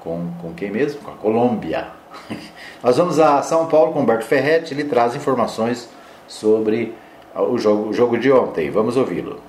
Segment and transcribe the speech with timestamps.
[0.00, 1.00] com, com quem mesmo?
[1.02, 1.88] Com a Colômbia.
[2.82, 5.88] Nós vamos a São Paulo com Humberto Ferretti, ele traz informações
[6.30, 6.94] sobre
[7.34, 8.70] o jogo, o jogo de ontem.
[8.70, 9.40] Vamos ouvi-lo.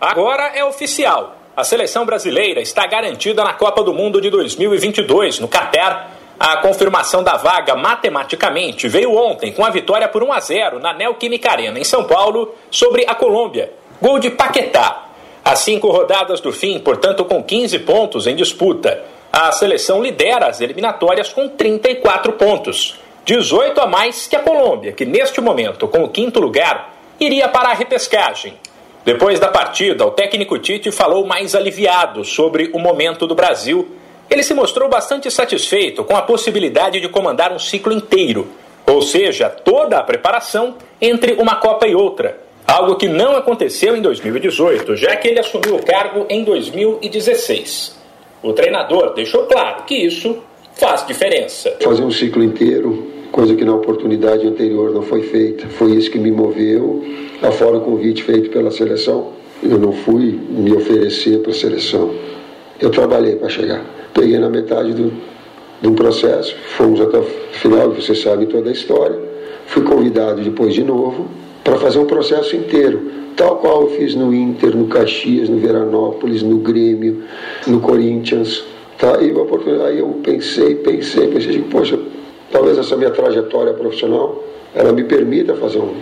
[0.00, 1.36] Agora é oficial.
[1.56, 7.22] A seleção brasileira está garantida na Copa do Mundo de 2022, no Catar a confirmação
[7.22, 11.78] da vaga matematicamente veio ontem com a vitória por 1 a 0 na Neoquímica Arena
[11.78, 13.72] em São Paulo sobre a Colômbia.
[14.02, 15.03] Gol de Paquetá.
[15.44, 20.60] Às cinco rodadas do fim, portanto com 15 pontos em disputa, a seleção lidera as
[20.60, 22.98] eliminatórias com 34 pontos.
[23.24, 27.70] 18 a mais que a Colômbia, que neste momento, com o quinto lugar, iria para
[27.70, 28.54] a repescagem.
[29.04, 33.88] Depois da partida, o técnico Tite falou mais aliviado sobre o momento do Brasil
[34.30, 38.48] ele se mostrou bastante satisfeito com a possibilidade de comandar um ciclo inteiro,
[38.86, 44.02] ou seja, toda a preparação entre uma Copa e outra, algo que não aconteceu em
[44.02, 47.96] 2018, já que ele assumiu o cargo em 2016.
[48.42, 50.38] O treinador deixou claro que isso
[50.74, 51.76] faz diferença.
[51.82, 56.18] Fazer um ciclo inteiro, coisa que na oportunidade anterior não foi feita, foi isso que
[56.18, 57.04] me moveu,
[57.42, 59.32] afora o convite feito pela seleção.
[59.62, 62.14] Eu não fui me oferecer para a seleção,
[62.80, 65.12] eu trabalhei para chegar peguei na metade do,
[65.82, 69.18] do processo, fomos até o final, você sabe toda a história.
[69.66, 71.28] Fui convidado depois de novo
[71.64, 76.42] para fazer um processo inteiro, tal qual eu fiz no Inter, no Caxias, no Veranópolis,
[76.42, 77.24] no Grêmio,
[77.66, 78.62] no Corinthians.
[78.98, 79.18] Tá?
[79.20, 79.32] E
[79.86, 81.98] aí eu pensei, pensei, pensei, digo, poxa,
[82.52, 84.44] talvez essa minha trajetória profissional
[84.74, 85.94] ela me permita fazer um,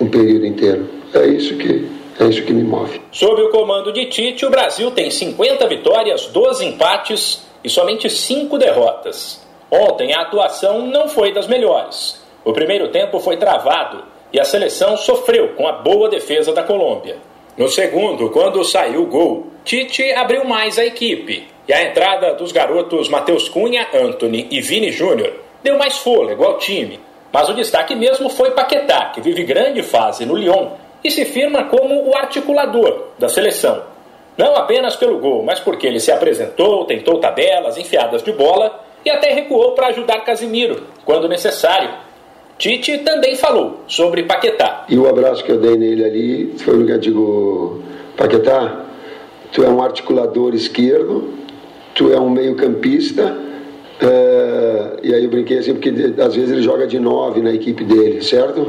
[0.00, 0.86] um período inteiro.
[1.14, 1.86] É isso que
[2.18, 3.00] é isso que me move.
[3.12, 8.56] Sob o comando de Tite, o Brasil tem 50 vitórias, 12 empates e somente 5
[8.56, 9.46] derrotas.
[9.70, 12.22] Ontem a atuação não foi das melhores.
[12.42, 17.16] O primeiro tempo foi travado e a seleção sofreu com a boa defesa da Colômbia.
[17.56, 22.52] No segundo, quando saiu o gol, Tite abriu mais a equipe e a entrada dos
[22.52, 25.32] garotos Matheus Cunha, Anthony e Vini Júnior
[25.62, 27.00] deu mais fôlego ao time.
[27.32, 30.68] Mas o destaque mesmo foi Paquetá, que vive grande fase no Lyon
[31.02, 33.82] e se firma como o articulador da seleção.
[34.36, 39.10] Não apenas pelo gol, mas porque ele se apresentou, tentou tabelas, enfiadas de bola e
[39.10, 41.90] até recuou para ajudar Casimiro, quando necessário.
[42.58, 44.86] Tite também falou sobre Paquetá.
[44.88, 47.82] E o abraço que eu dei nele ali foi no que eu digo:
[48.16, 48.84] Paquetá,
[49.52, 51.34] tu é um articulador esquerdo,
[51.94, 53.36] tu é um meio-campista.
[54.00, 54.96] É...
[55.02, 58.22] e aí eu brinquei assim, porque às vezes ele joga de nove na equipe dele,
[58.22, 58.66] certo?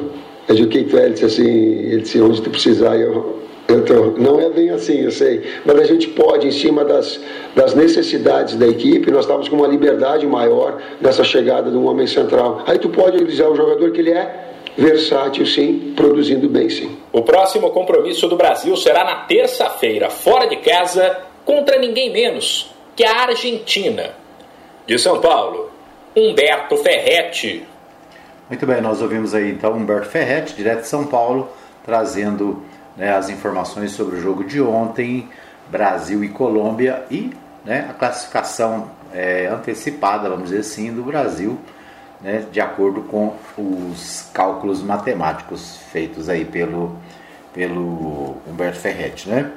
[0.48, 1.06] Eu digo, o que tu é?
[1.06, 4.12] Ele disse assim, ele disse, onde tu precisar, eu, tô.
[4.18, 5.44] Não é bem assim, eu sei.
[5.66, 7.20] Mas a gente pode, em cima das,
[7.54, 12.08] das necessidades da equipe, nós estávamos com uma liberdade maior nessa chegada de um homem
[12.08, 12.64] central.
[12.66, 14.48] Aí tu pode utilizar o jogador que ele é,
[14.78, 16.98] versátil sim, produzindo bem sim.
[17.12, 23.04] O próximo compromisso do Brasil será na terça-feira, fora de casa, contra ninguém menos que
[23.04, 24.12] a Argentina.
[24.86, 25.70] De São Paulo,
[26.16, 27.68] Humberto Ferretti.
[28.50, 31.50] Muito bem, nós ouvimos aí então Humberto Ferretti, direto de São Paulo,
[31.86, 32.64] trazendo
[32.98, 35.30] né, as informações sobre o jogo de ontem,
[35.70, 37.32] Brasil e Colômbia e
[37.64, 41.58] né, a classificação é, antecipada, vamos dizer assim, do Brasil,
[42.22, 46.96] né, de acordo com os cálculos matemáticos feitos aí pelo,
[47.54, 49.30] pelo Humberto Ferretti.
[49.30, 49.52] Né?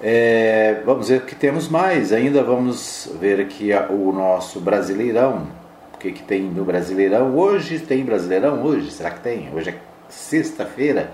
[0.00, 2.12] É, vamos ver o que temos mais.
[2.12, 5.48] Ainda vamos ver aqui o nosso Brasileirão.
[5.94, 7.34] O que, que tem no Brasileirão?
[7.34, 8.62] Hoje tem Brasileirão?
[8.62, 8.90] Hoje?
[8.90, 9.50] Será que tem?
[9.54, 9.78] Hoje é
[10.08, 11.10] sexta-feira,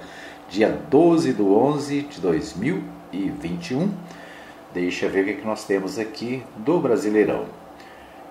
[0.52, 3.90] dia 12 de 11 de 2021.
[4.74, 7.46] Deixa ver o que, que nós temos aqui do Brasileirão.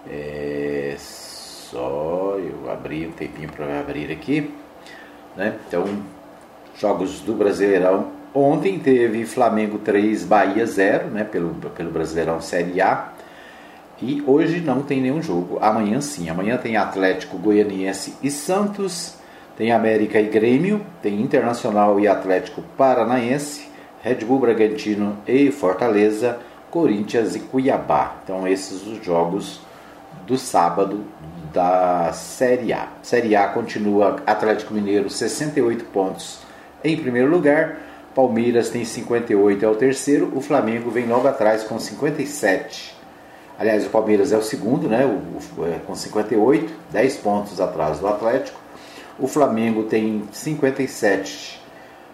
[0.07, 4.53] É, só eu abri um tempinho para abrir aqui.
[5.35, 5.57] Né?
[5.67, 5.85] Então,
[6.77, 8.11] jogos do Brasileirão.
[8.35, 11.23] Ontem teve Flamengo 3, Bahia 0, né?
[11.23, 13.13] pelo, pelo Brasileirão Série A.
[13.99, 15.57] E hoje não tem nenhum jogo.
[15.59, 16.29] Amanhã sim.
[16.29, 19.20] Amanhã tem Atlético Goianiense e Santos.
[19.57, 20.81] Tem América e Grêmio.
[21.01, 23.69] Tem Internacional e Atlético Paranaense.
[24.01, 26.39] Red Bull Bragantino e Fortaleza.
[26.69, 28.15] Corinthians e Cuiabá.
[28.23, 29.61] Então esses os jogos
[30.25, 31.05] do sábado
[31.53, 32.87] da Série A.
[33.01, 36.51] Série A continua Atlético Mineiro 68 pontos
[36.83, 37.77] em primeiro lugar,
[38.15, 42.95] Palmeiras tem 58 é o terceiro, o Flamengo vem logo atrás com 57.
[43.59, 47.99] Aliás, o Palmeiras é o segundo, né, o, o, é, com 58, 10 pontos atrás
[47.99, 48.59] do Atlético.
[49.19, 51.61] O Flamengo tem 57,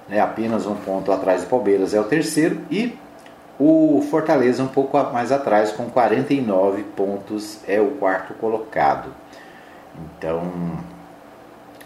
[0.07, 2.97] né, apenas um ponto atrás do Palmeiras é o terceiro e
[3.59, 9.09] o Fortaleza um pouco mais atrás, com 49 pontos, é o quarto colocado.
[9.97, 10.77] Então,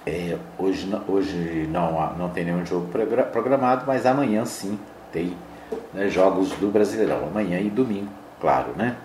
[0.06, 2.90] é, hoje hoje não, não tem nenhum jogo
[3.32, 4.78] programado, mas amanhã sim
[5.14, 5.36] tem
[5.94, 7.28] né, jogos do Brasileirão.
[7.28, 8.98] Amanhã e domingo, claro, né?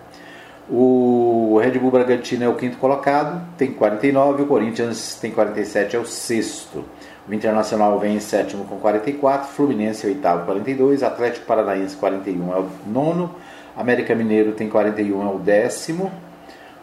[0.68, 5.98] O Red Bull Bragantino é o quinto colocado, tem 49, o Corinthians tem 47, é
[5.98, 6.84] o sexto.
[7.28, 12.68] O Internacional vem em sétimo com 44, Fluminense oitavo 42, Atlético Paranaense 41 é o
[12.84, 13.32] nono,
[13.76, 16.10] América Mineiro tem 41 é o décimo,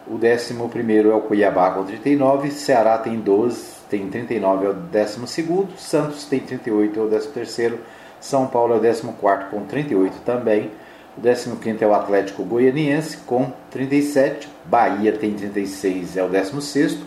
[0.06, 4.74] o décimo primeiro é o Cuiabá com 39, Ceará tem 12, tem 39 é o
[4.74, 7.80] décimo segundo, Santos tem 38 é o décimo terceiro,
[8.18, 10.70] São Paulo é o décimo quarto com 38 também,
[11.16, 16.60] o décimo quinto é o Atlético Goianiense com 37, Bahia tem 36 é o décimo
[16.60, 17.04] sexto,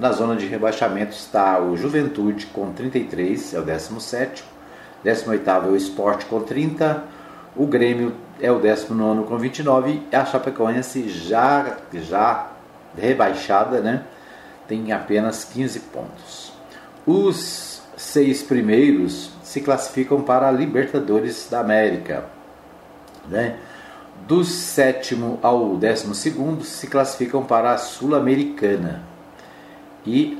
[0.00, 4.42] na zona de rebaixamento está o Juventude com 33, é o 17.
[5.04, 7.04] 18 é o Esporte com 30.
[7.54, 10.02] O Grêmio é o 19 com 29.
[10.10, 12.50] E a Chapecoense já, já
[12.96, 14.04] rebaixada, né?
[14.66, 16.50] Tem apenas 15 pontos.
[17.06, 22.24] Os seis primeiros se classificam para a Libertadores da América.
[23.28, 23.56] Né?
[24.26, 29.02] Do sétimo ao décimo segundo se classificam para a Sul-Americana
[30.06, 30.38] e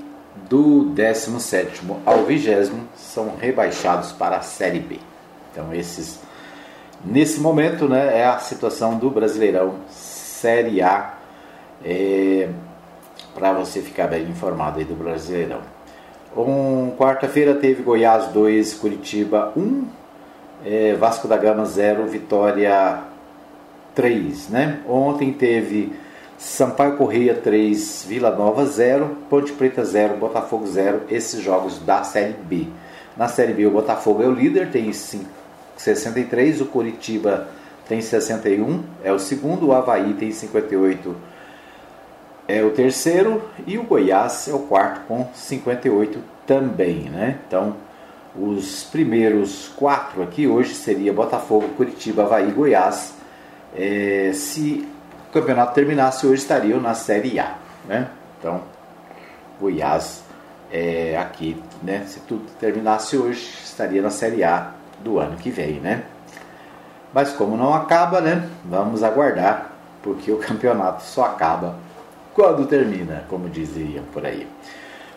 [0.48, 4.98] do 17 ao 20 são rebaixados para a Série B.
[5.50, 6.20] Então esses
[7.04, 11.14] nesse momento, né, é a situação do Brasileirão Série A
[11.84, 12.48] é,
[13.34, 15.60] para você ficar bem informado aí do Brasileirão.
[16.36, 19.84] Um, quarta-feira teve Goiás 2, Curitiba 1,
[20.64, 23.00] é, Vasco da Gama 0, Vitória
[23.94, 24.80] 3, né?
[24.88, 25.92] Ontem teve
[26.38, 32.32] Sampaio Correia 3, Vila Nova 0, Ponte Preta 0, Botafogo 0, esses jogos da Série
[32.32, 32.66] B.
[33.16, 37.48] Na Série B o Botafogo é o líder, tem 63, o Curitiba
[37.88, 41.16] tem 61, é o segundo, o Havaí tem 58,
[42.46, 47.38] é o terceiro, e o Goiás é o quarto com 58 também, né?
[47.46, 47.76] Então,
[48.34, 53.14] os primeiros quatro aqui hoje seria Botafogo, Curitiba, Havaí Goiás.
[53.76, 54.88] É, se
[55.28, 57.56] o campeonato terminasse hoje, estariam na Série A.
[57.86, 58.08] Né?
[58.38, 58.62] Então,
[59.60, 60.22] Goiás
[60.70, 62.04] é, aqui, né?
[62.06, 65.80] se tudo terminasse hoje, estaria na Série A do ano que vem.
[65.80, 66.04] Né?
[67.12, 68.48] Mas como não acaba, né?
[68.64, 69.72] vamos aguardar,
[70.02, 71.76] porque o campeonato só acaba
[72.34, 74.46] quando termina, como diziam por aí.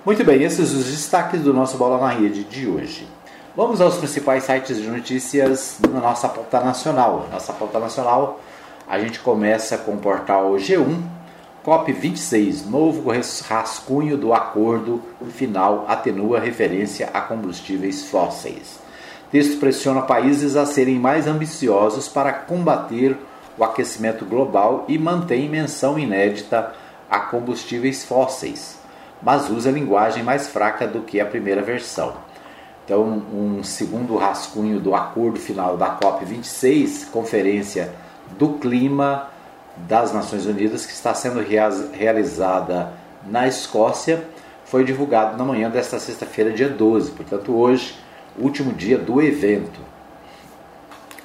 [0.06, 3.08] Muito bem, esses os destaques do nosso Bola na Rede de hoje.
[3.56, 7.30] Vamos aos principais sites de notícias na nossa pauta nacional.
[7.32, 8.42] Nossa pauta nacional
[8.86, 11.02] a gente começa com o portal G1,
[11.66, 13.12] COP26, novo
[13.48, 18.82] rascunho do acordo final atenua referência a combustíveis fósseis.
[19.32, 23.16] Texto pressiona países a serem mais ambiciosos para combater
[23.58, 26.74] o aquecimento global e mantém menção inédita
[27.10, 28.83] a combustíveis fósseis,
[29.24, 32.14] mas usa linguagem mais fraca do que a primeira versão.
[32.86, 33.02] Então,
[33.34, 37.94] um segundo rascunho do acordo final da COP26, conferência
[38.38, 39.30] do clima
[39.78, 41.42] das Nações Unidas, que está sendo
[41.94, 42.92] realizada
[43.26, 44.26] na Escócia,
[44.66, 47.96] foi divulgado na manhã desta sexta-feira, dia 12, portanto, hoje,
[48.38, 49.80] último dia do evento.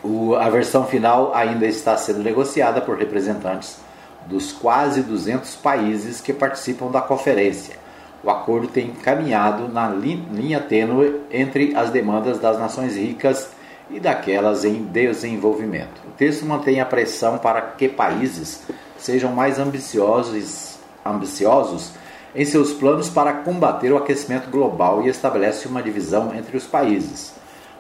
[0.03, 3.79] O, a versão final ainda está sendo negociada por representantes
[4.27, 7.88] dos quase 200 países que participam da conferência.
[8.23, 13.51] O acordo tem caminhado na linha tênue entre as demandas das nações ricas
[13.91, 16.03] e daquelas em desenvolvimento.
[16.07, 18.63] O texto mantém a pressão para que países
[18.99, 21.93] sejam mais ambiciosos, ambiciosos
[22.35, 27.33] em seus planos para combater o aquecimento global e estabelece uma divisão entre os países.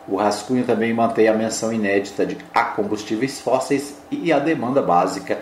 [0.06, 5.38] O rascunho também mantém a menção inédita de a combustíveis fósseis e a demanda básica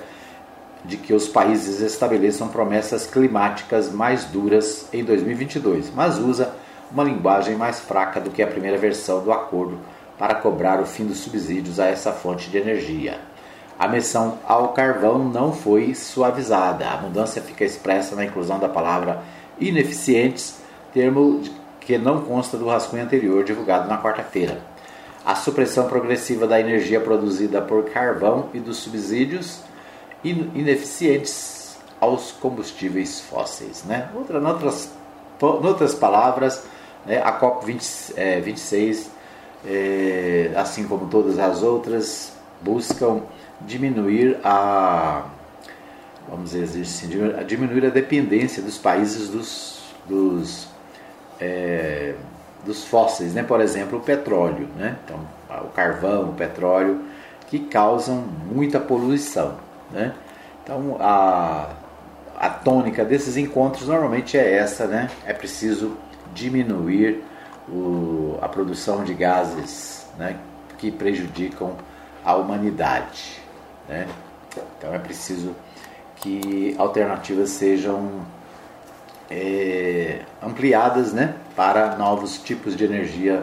[0.87, 6.53] de que os países estabeleçam promessas climáticas mais duras em 2022, mas usa
[6.91, 9.79] uma linguagem mais fraca do que a primeira versão do acordo
[10.19, 13.19] para cobrar o fim dos subsídios a essa fonte de energia.
[13.79, 16.89] A menção ao carvão não foi suavizada.
[16.89, 19.23] A mudança fica expressa na inclusão da palavra
[19.59, 20.61] ineficientes,
[20.95, 21.43] termo
[21.81, 24.61] que não consta do rascunho anterior divulgado na quarta-feira.
[25.25, 29.61] A supressão progressiva da energia produzida por carvão e dos subsídios
[30.31, 33.85] ineficientes aos combustíveis fósseis.
[33.85, 34.09] Né?
[34.15, 34.91] Outra, outras,
[35.43, 36.63] em outras palavras,
[37.05, 39.09] né, a COP26
[39.65, 43.23] é, assim como todas as outras, buscam
[43.63, 45.25] diminuir a
[46.29, 47.09] vamos dizer assim,
[47.47, 50.69] diminuir a dependência dos países dos, dos,
[51.41, 52.15] é,
[52.65, 53.43] dos fósseis, né?
[53.43, 54.97] por exemplo, o petróleo, né?
[55.05, 55.21] então,
[55.63, 57.01] o carvão, o petróleo,
[57.47, 59.55] que causam muita poluição.
[59.91, 60.13] Né?
[60.63, 61.71] Então, a,
[62.39, 65.09] a tônica desses encontros normalmente é essa, né?
[65.25, 65.97] é preciso
[66.35, 67.23] diminuir
[67.69, 70.37] o, a produção de gases né,
[70.79, 71.77] que prejudicam
[72.25, 73.41] a humanidade.
[73.89, 74.07] Né?
[74.79, 75.55] Então é preciso
[76.17, 78.23] que alternativas sejam
[79.31, 83.43] é, ampliadas né, para novos tipos de energia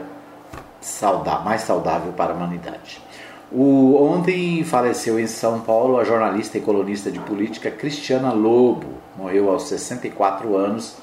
[0.82, 3.02] saudável, mais saudável para a humanidade.
[3.54, 9.50] O, ontem faleceu em São Paulo a jornalista e colunista de política Cristiana Lobo, morreu
[9.50, 10.98] aos 64 anos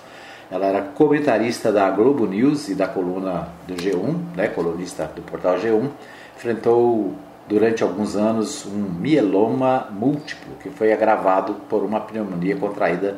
[0.50, 5.56] ela era comentarista da Globo News e da coluna do G1, né, colunista do portal
[5.56, 5.88] G1.
[6.36, 7.14] Enfrentou
[7.48, 13.16] durante alguns anos um mieloma múltiplo que foi agravado por uma pneumonia contraída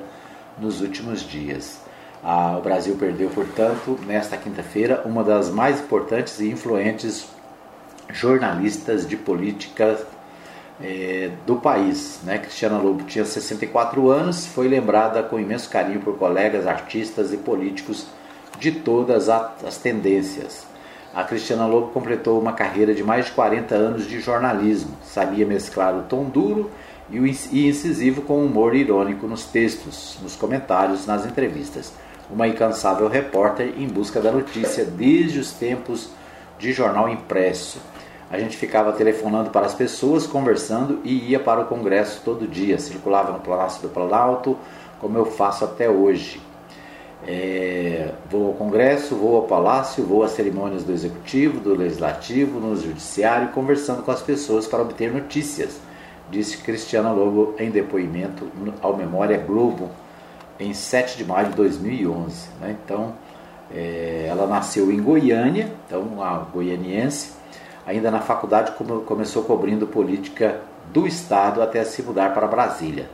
[0.58, 1.80] nos últimos dias.
[2.22, 7.26] O Brasil perdeu, portanto, nesta quinta-feira, uma das mais importantes e influentes
[8.12, 9.98] jornalistas de política
[10.80, 12.20] é, do país.
[12.24, 12.38] Né?
[12.38, 18.06] Cristiana Lobo tinha 64 anos, foi lembrada com imenso carinho por colegas, artistas e políticos
[18.58, 20.66] de todas as tendências.
[21.14, 24.96] A Cristiana Lobo completou uma carreira de mais de 40 anos de jornalismo.
[25.04, 26.70] Sabia mesclar o tom duro
[27.10, 31.92] e incisivo com humor irônico nos textos, nos comentários, nas entrevistas.
[32.30, 36.08] Uma incansável repórter em busca da notícia desde os tempos
[36.62, 37.80] de jornal impresso.
[38.30, 42.78] A gente ficava telefonando para as pessoas, conversando e ia para o congresso todo dia.
[42.78, 44.56] Circulava no Palácio do Planalto,
[45.00, 46.40] como eu faço até hoje.
[47.26, 52.76] É, vou ao congresso, vou ao palácio, vou às cerimônias do executivo, do legislativo, no
[52.76, 55.80] judiciário, conversando com as pessoas para obter notícias,
[56.30, 58.48] disse Cristiana Lobo em depoimento
[58.80, 59.90] ao Memória Globo
[60.58, 62.48] em 7 de maio de 2011.
[62.60, 62.76] Né?
[62.84, 63.14] Então,
[63.74, 67.42] é, ela nasceu em Goiânia, então uma goianiense,
[67.86, 68.72] Ainda na faculdade
[69.06, 70.60] começou cobrindo política
[70.92, 73.08] do Estado até se mudar para Brasília.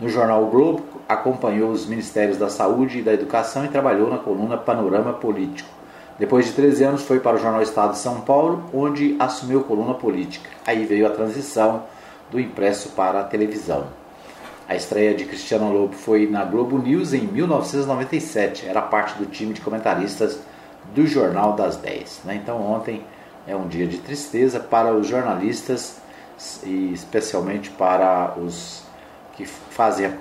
[0.00, 4.18] No jornal o Globo, acompanhou os Ministérios da Saúde e da Educação e trabalhou na
[4.18, 5.68] coluna Panorama Político.
[6.18, 9.94] Depois de 13 anos, foi para o Jornal Estado de São Paulo, onde assumiu coluna
[9.94, 10.48] política.
[10.66, 11.82] Aí veio a transição
[12.30, 13.84] do impresso para a televisão.
[14.66, 18.66] A estreia de Cristiano Lobo foi na Globo News em 1997.
[18.66, 20.38] Era parte do time de comentaristas
[20.94, 22.22] do Jornal das 10.
[22.24, 22.36] Né?
[22.36, 23.02] Então, ontem
[23.46, 25.98] é um dia de tristeza para os jornalistas
[26.62, 28.82] e especialmente para os
[29.36, 30.12] que fazem a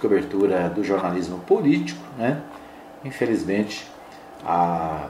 [0.00, 2.02] cobertura do jornalismo político.
[2.16, 2.40] Né?
[3.04, 3.86] Infelizmente,
[4.44, 5.08] a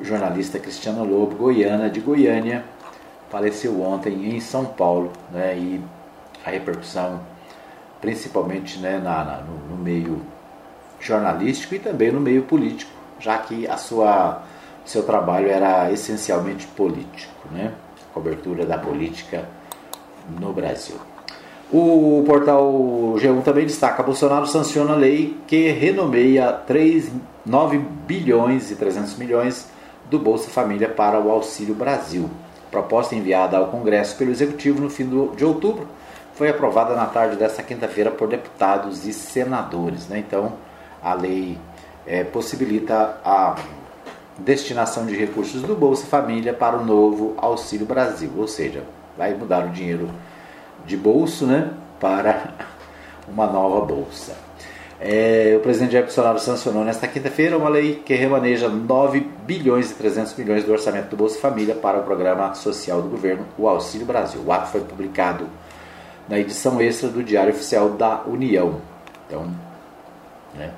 [0.00, 2.64] jornalista Cristiana Lobo, goiana de Goiânia,
[3.30, 5.56] faleceu ontem em São Paulo né?
[5.56, 5.80] e
[6.44, 7.20] a repercussão,
[8.02, 10.20] principalmente né, na, na no, no meio
[11.00, 14.42] jornalístico e também no meio político, já que a sua
[14.84, 17.72] seu trabalho era essencialmente político, né?
[18.12, 19.48] cobertura da política
[20.40, 20.96] no Brasil.
[21.72, 22.70] O portal
[23.16, 27.10] G1 também destaca: Bolsonaro sanciona a lei que renomeia 3,
[27.46, 29.70] 9 bilhões e 300 milhões
[30.10, 32.28] do Bolsa Família para o Auxílio Brasil.
[32.70, 35.86] Proposta enviada ao Congresso pelo Executivo no fim de outubro
[36.34, 40.08] foi aprovada na tarde desta quinta-feira por deputados e senadores.
[40.08, 40.18] Né?
[40.18, 40.54] Então,
[41.02, 41.58] a lei
[42.06, 43.56] é, possibilita a
[44.38, 48.82] destinação de recursos do Bolsa Família para o novo Auxílio Brasil, ou seja,
[49.16, 50.08] vai mudar o dinheiro
[50.86, 51.70] de bolso né,
[52.00, 52.54] para
[53.28, 54.34] uma nova bolsa.
[55.04, 59.94] É, o presidente Jair Bolsonaro sancionou nesta quinta-feira uma lei que remaneja 9 bilhões e
[59.94, 64.06] 300 milhões do orçamento do Bolsa Família para o programa social do governo, o Auxílio
[64.06, 64.40] Brasil.
[64.46, 65.48] O ato foi publicado
[66.28, 68.80] na edição extra do Diário Oficial da União.
[69.26, 69.50] Então,
[70.54, 70.70] né,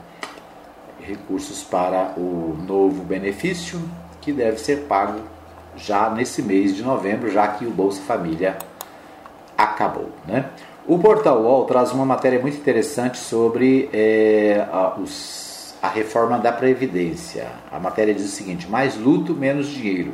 [1.01, 3.81] recursos para o novo benefício
[4.21, 5.21] que deve ser pago
[5.77, 8.57] já nesse mês de novembro, já que o Bolsa Família
[9.57, 10.09] acabou.
[10.27, 10.47] Né?
[10.87, 16.53] O Portal UOL traz uma matéria muito interessante sobre é, a, os, a reforma da
[16.53, 17.47] Previdência.
[17.71, 20.13] A matéria diz o seguinte: mais luto, menos dinheiro.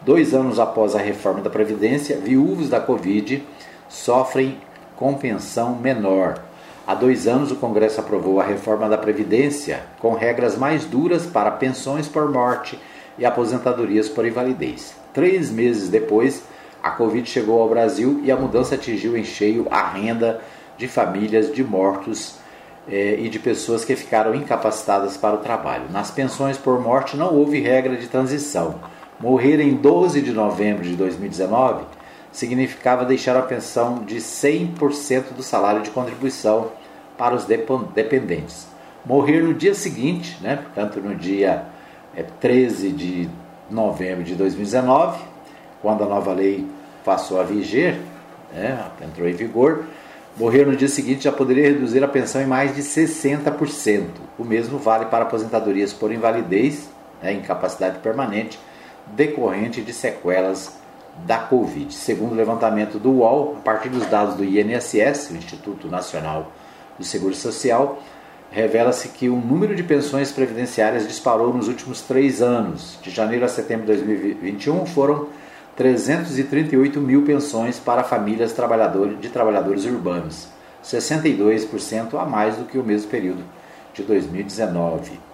[0.00, 3.44] Dois anos após a reforma da Previdência, viúvos da Covid
[3.88, 4.58] sofrem
[4.96, 6.40] com pensão menor.
[6.86, 11.50] Há dois anos, o Congresso aprovou a reforma da Previdência com regras mais duras para
[11.52, 12.78] pensões por morte
[13.16, 14.94] e aposentadorias por invalidez.
[15.14, 16.42] Três meses depois,
[16.82, 20.40] a Covid chegou ao Brasil e a mudança atingiu em cheio a renda
[20.76, 22.34] de famílias de mortos
[22.88, 25.84] eh, e de pessoas que ficaram incapacitadas para o trabalho.
[25.90, 28.74] Nas pensões por morte não houve regra de transição.
[29.20, 31.84] Morrer em 12 de novembro de 2019
[32.32, 36.70] significava deixar a pensão de 100% do salário de contribuição
[37.18, 38.66] para os dependentes.
[39.04, 41.66] Morrer no dia seguinte, né, portanto no dia
[42.16, 43.28] é, 13 de
[43.70, 45.22] novembro de 2019,
[45.80, 46.66] quando a nova lei
[47.04, 47.98] passou a viger,
[48.52, 49.84] né, entrou em vigor,
[50.36, 54.06] morrer no dia seguinte já poderia reduzir a pensão em mais de 60%.
[54.38, 56.88] O mesmo vale para aposentadorias por invalidez,
[57.22, 58.58] né, incapacidade permanente,
[59.14, 60.81] decorrente de sequelas
[61.26, 61.92] da Covid.
[61.92, 66.52] Segundo o levantamento do UOL, a partir dos dados do INSS, o Instituto Nacional
[66.98, 68.00] do Seguro Social,
[68.50, 72.98] revela-se que o número de pensões previdenciárias disparou nos últimos três anos.
[73.02, 75.28] De janeiro a setembro de 2021 foram
[75.76, 80.48] 338 mil pensões para famílias de trabalhadores urbanos,
[80.84, 83.42] 62% a mais do que o mesmo período
[83.94, 85.31] de 2019.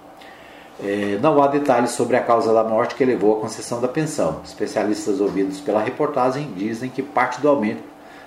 [0.80, 4.40] É, não há detalhes sobre a causa da morte que levou à concessão da pensão.
[4.44, 7.82] Especialistas ouvidos pela reportagem dizem que parte do aumento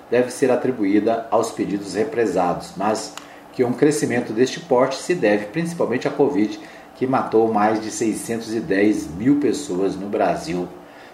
[0.09, 3.13] deve ser atribuída aos pedidos represados, mas
[3.53, 6.59] que um crescimento deste porte se deve principalmente à Covid,
[6.95, 10.67] que matou mais de 610 mil pessoas no Brasil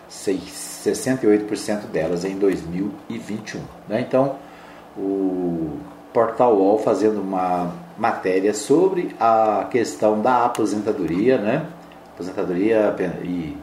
[0.09, 3.61] 68% delas em 2021.
[3.87, 4.01] Né?
[4.01, 4.35] Então,
[4.97, 5.77] o
[6.13, 11.65] Portal UOL fazendo uma matéria sobre a questão da aposentadoria, né?
[12.13, 13.57] aposentadoria e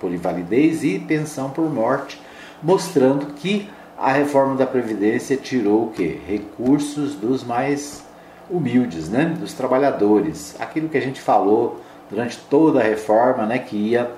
[0.00, 2.20] por invalidez e pensão por morte,
[2.62, 6.18] mostrando que a reforma da Previdência tirou o quê?
[6.26, 8.04] Recursos dos mais
[8.50, 9.26] humildes, né?
[9.38, 10.54] dos trabalhadores.
[10.60, 13.58] Aquilo que a gente falou durante toda a reforma, né?
[13.58, 14.10] que ia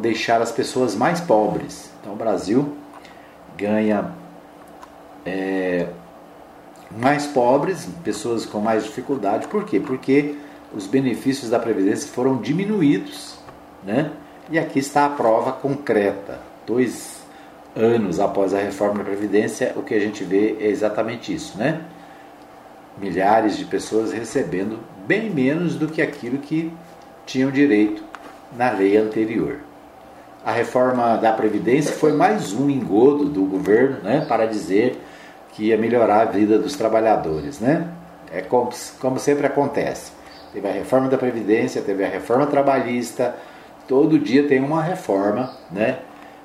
[0.00, 1.90] deixar as pessoas mais pobres.
[2.00, 2.76] Então o Brasil
[3.56, 4.12] ganha
[5.24, 5.88] é,
[6.96, 9.48] mais pobres, pessoas com mais dificuldade.
[9.48, 9.80] Por quê?
[9.80, 10.36] Porque
[10.74, 13.38] os benefícios da Previdência foram diminuídos.
[13.84, 14.10] Né?
[14.50, 16.40] E aqui está a prova concreta.
[16.66, 17.22] Dois
[17.74, 21.56] anos após a reforma da Previdência, o que a gente vê é exatamente isso.
[21.58, 21.80] Né?
[22.98, 26.72] Milhares de pessoas recebendo bem menos do que aquilo que
[27.24, 28.02] tinham direito
[28.56, 29.60] na lei anterior
[30.44, 35.00] a reforma da Previdência foi mais um engodo do governo né, para dizer
[35.52, 37.60] que ia melhorar a vida dos trabalhadores.
[37.60, 37.88] Né?
[38.32, 40.12] É como, como sempre acontece.
[40.52, 43.34] Teve a reforma da Previdência, teve a reforma trabalhista,
[43.88, 45.98] todo dia tem uma reforma, né?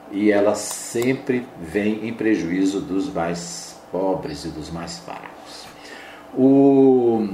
[0.09, 5.67] E ela sempre vem em prejuízo dos mais pobres e dos mais fracos.
[6.33, 7.27] O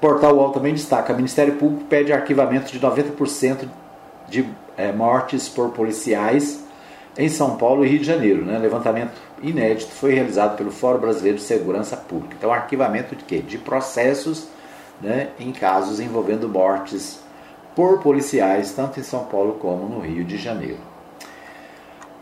[0.00, 3.68] Portal UOL também destaca: o Ministério Público pede arquivamento de 90%
[4.28, 4.44] de
[4.76, 6.64] é, mortes por policiais
[7.16, 8.44] em São Paulo e Rio de Janeiro.
[8.44, 8.58] Né?
[8.58, 12.34] Levantamento inédito foi realizado pelo Fórum Brasileiro de Segurança Pública.
[12.38, 13.38] Então, arquivamento de quê?
[13.38, 14.48] De processos
[15.00, 17.20] né, em casos envolvendo mortes
[17.74, 20.78] por policiais, tanto em São Paulo como no Rio de Janeiro.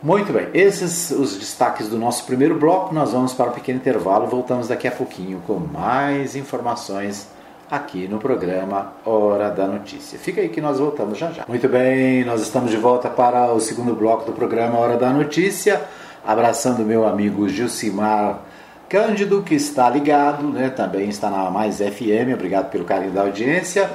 [0.03, 2.95] Muito bem, esses os destaques do nosso primeiro bloco.
[2.95, 4.27] Nós vamos para um pequeno intervalo.
[4.27, 7.29] Voltamos daqui a pouquinho com mais informações
[7.71, 10.19] aqui no programa Hora da Notícia.
[10.19, 11.45] Fica aí que nós voltamos já já.
[11.49, 15.83] Muito bem, nós estamos de volta para o segundo bloco do programa Hora da Notícia,
[16.27, 18.41] abraçando meu amigo Gilcimar
[18.89, 23.89] Cândido, que está ligado, né, também está na Mais FM, obrigado pelo carinho da audiência.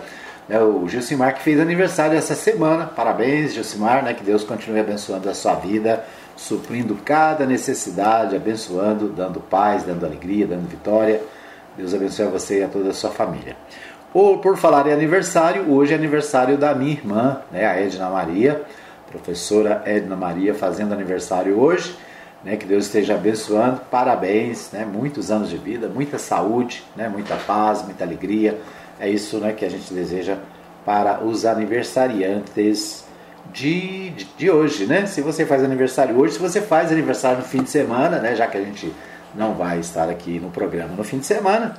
[0.50, 5.30] É o Gilcimar que fez aniversário essa semana, parabéns Gilcimar, né, que Deus continue abençoando
[5.30, 11.22] a sua vida, suprindo cada necessidade, abençoando, dando paz, dando alegria, dando vitória.
[11.78, 13.56] Deus abençoe a você e a toda a sua família.
[14.12, 18.62] Por, por falar em aniversário, hoje é aniversário da minha irmã, né, a Edna Maria,
[19.10, 21.96] professora Edna Maria, fazendo aniversário hoje.
[22.43, 27.36] Né, que Deus esteja abençoando, parabéns, né, muitos anos de vida, muita saúde, né, muita
[27.36, 28.60] paz, muita alegria.
[28.99, 30.38] É isso né, que a gente deseja
[30.84, 33.06] para os aniversariantes
[33.54, 35.06] de, de, de, hoje, né?
[35.06, 38.36] Se você faz aniversário hoje, se você faz aniversário no fim de semana, né?
[38.36, 38.91] Já que a gente
[39.36, 41.75] não vai estar aqui no programa no fim de semana,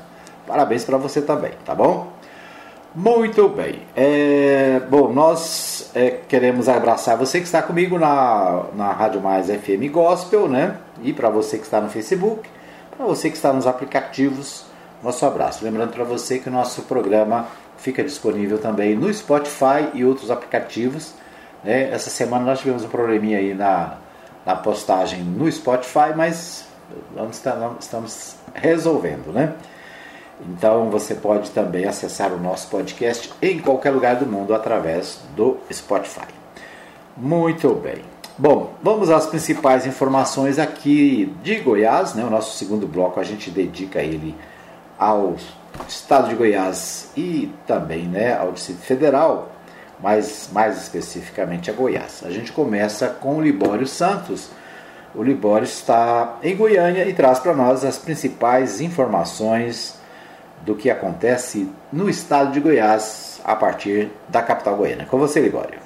[0.47, 2.13] parabéns para você também, tá bom?
[2.95, 3.81] Muito bem.
[3.97, 9.91] É, bom, nós é, queremos abraçar você que está comigo na, na Rádio Mais FM
[9.91, 10.77] Gospel, né?
[11.03, 12.47] E para você que está no Facebook,
[12.95, 14.67] para você que está nos aplicativos,
[15.03, 15.65] nosso abraço.
[15.65, 21.15] Lembrando para você que o nosso programa fica disponível também no Spotify e outros aplicativos.
[21.65, 21.91] Né?
[21.91, 23.95] Essa semana nós tivemos um probleminha aí na,
[24.45, 26.67] na postagem no Spotify, mas
[27.81, 29.55] estamos resolvendo, né?
[30.41, 35.59] Então você pode também acessar o nosso podcast em qualquer lugar do mundo através do
[35.73, 36.27] Spotify.
[37.17, 38.03] Muito bem.
[38.39, 42.25] Bom, vamos às principais informações aqui de Goiás, né?
[42.25, 44.35] O nosso segundo bloco a gente dedica ele
[44.99, 45.37] ao
[45.89, 49.53] Estado de Goiás e também, né, ao Distrito Federal,
[50.01, 52.23] mas mais especificamente a Goiás.
[52.25, 54.49] A gente começa com o Libório Santos.
[55.15, 60.01] O Libório está em Goiânia e traz para nós as principais informações
[60.65, 65.05] do que acontece no estado de Goiás a partir da capital goiana.
[65.07, 65.81] Com você, Libório.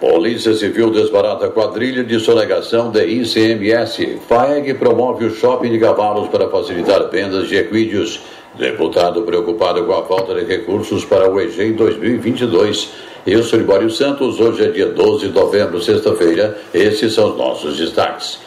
[0.00, 4.18] Polícia Civil desbarata quadrilha de sonegação de ICMS.
[4.28, 8.20] FAEG promove o shopping de cavalos para facilitar vendas de equídeos.
[8.54, 12.90] Deputado preocupado com a falta de recursos para o EG em 2022.
[13.26, 16.58] Eu sou Libório Santos, hoje é dia 12 de novembro, sexta-feira.
[16.74, 18.43] Esses são os nossos destaques.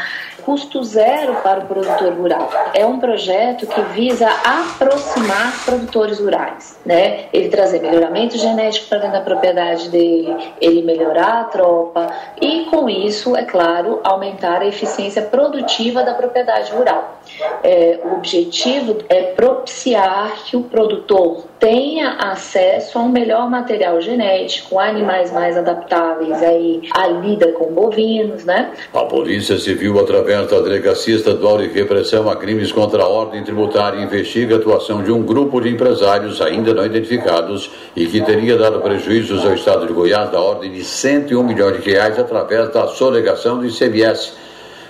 [0.46, 2.48] custo zero para o produtor rural.
[2.72, 7.24] É um projeto que visa aproximar produtores rurais, né?
[7.32, 12.08] Ele trazer melhoramento genético para dentro da propriedade dele, ele melhorar a tropa
[12.40, 17.18] e, com isso, é claro, aumentar a eficiência produtiva da propriedade rural.
[17.64, 24.78] É, o objetivo é propiciar que o produtor tenha acesso a um melhor material genético,
[24.78, 28.72] animais mais adaptáveis aí à lida com bovinos, né?
[28.92, 34.02] A Polícia Civil, através da Delegacia Estadual de Repressão a Crimes contra a Ordem Tributária,
[34.02, 38.80] investiga a atuação de um grupo de empresários ainda não identificados e que teria dado
[38.80, 43.58] prejuízos ao Estado de Goiás da ordem de 101 milhões de reais através da sonegação
[43.58, 44.45] do ICMS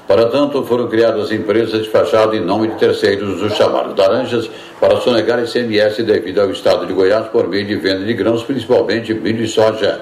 [0.07, 5.01] para tanto, foram criadas empresas de fachada em nome de terceiros, os chamados laranjas, para
[5.01, 9.45] sonegar ICMS devido ao estado de Goiás por meio de venda de grãos, principalmente milho
[9.45, 10.01] e soja.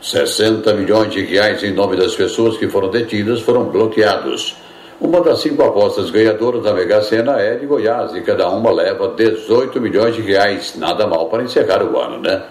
[0.00, 4.56] 60 milhões de reais em nome das pessoas que foram detidas foram bloqueados.
[5.00, 9.14] Uma das cinco apostas ganhadoras da Mega Sena é de Goiás e cada uma leva
[9.16, 10.74] 18 milhões de reais.
[10.76, 12.42] Nada mal para encerrar o ano, né?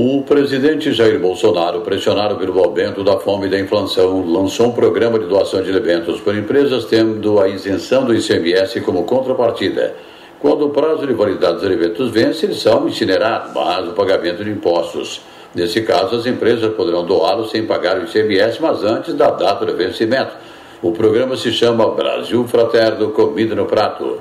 [0.00, 5.18] O presidente Jair Bolsonaro, pressionado pelo aumento da fome e da inflação, lançou um programa
[5.18, 9.96] de doação de alimentos por empresas tendo a isenção do ICMS como contrapartida.
[10.38, 14.50] Quando o prazo de validade dos alimentos vence, eles são incinerados, mas o pagamento de
[14.50, 15.20] impostos.
[15.52, 19.72] Nesse caso, as empresas poderão doá-los sem pagar o ICMS, mas antes da data de
[19.72, 20.30] vencimento.
[20.80, 24.20] O programa se chama Brasil Fraterno Comida no Prato.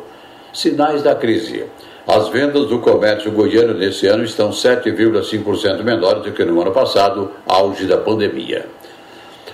[0.51, 1.65] Sinais da crise.
[2.07, 7.31] As vendas do comércio goiano nesse ano estão 7,5% menores do que no ano passado,
[7.45, 8.65] auge da pandemia.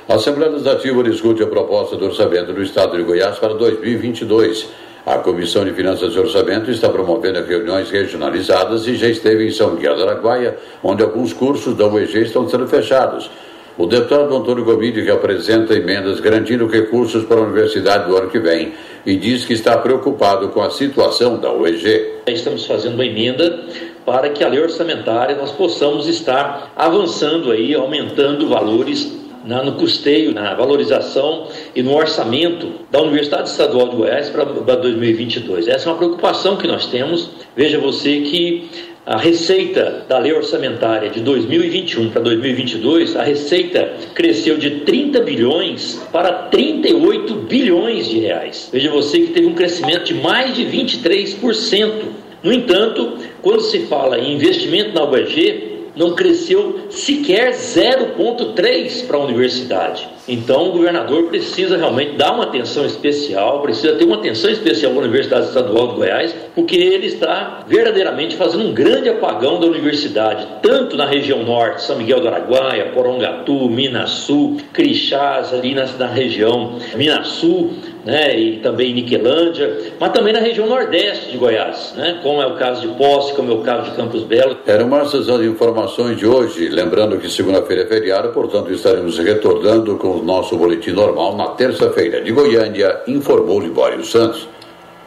[0.08, 4.70] A Assembleia Legislativa discute a proposta do orçamento do Estado de Goiás para 2022.
[5.04, 9.72] A Comissão de Finanças e Orçamento está promovendo reuniões regionalizadas e já esteve em São
[9.72, 13.32] Miguel do Araguaia, onde alguns cursos da UEG estão sendo fechados.
[13.76, 18.38] O deputado Antônio Gomide, que apresenta emendas garantindo recursos para a universidade do ano que
[18.38, 18.74] vem,
[19.06, 22.22] e diz que está preocupado com a situação da UEG.
[22.28, 23.66] Estamos fazendo uma emenda
[24.06, 30.34] para que a lei orçamentária nós possamos estar avançando aí, aumentando valores na, no custeio,
[30.34, 35.68] na valorização e no orçamento da Universidade Estadual de Goiás para 2022.
[35.68, 37.30] Essa é uma preocupação que nós temos.
[37.56, 38.70] Veja você que
[39.06, 46.02] a receita da lei orçamentária de 2021 para 2022, a receita cresceu de 30 bilhões
[46.12, 48.70] para 38 bilhões de reais.
[48.72, 52.04] Veja você que teve um crescimento de mais de 23%.
[52.42, 59.20] No entanto, quando se fala em investimento na UEG, não cresceu sequer 0,3 para a
[59.22, 60.08] universidade.
[60.28, 65.00] Então, o governador precisa realmente dar uma atenção especial, precisa ter uma atenção especial a
[65.00, 70.96] Universidade Estadual de Goiás, porque ele está verdadeiramente fazendo um grande apagão da universidade, tanto
[70.96, 77.74] na região norte, São Miguel do Araguaia, Porongatu, Minasul, Crixás, ali na, na região Minasul,
[78.06, 82.46] né, e também em Niquelândia, mas também na região nordeste de Goiás, né, como é
[82.46, 84.58] o caso de Posse, como é o caso de Campos Belo.
[84.66, 90.18] Eram essas as informações de hoje, lembrando que segunda-feira é feriado, portanto estaremos retornando com
[90.18, 92.22] o nosso boletim normal na terça-feira.
[92.22, 94.48] De Goiânia, informou Libório Santos.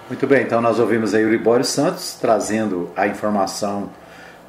[0.08, 3.90] Muito bem, então nós ouvimos aí o Libório Santos trazendo a informação